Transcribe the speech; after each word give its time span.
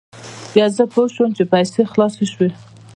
بیا 0.53 0.67
زه 0.77 0.83
پوه 0.93 1.07
شوم 1.15 1.29
چې 1.37 1.43
پیسې 1.53 1.81
خلاصې 1.91 2.25
شوې. 2.33 2.49